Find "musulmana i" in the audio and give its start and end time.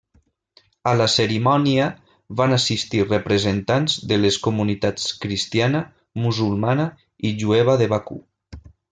6.23-7.35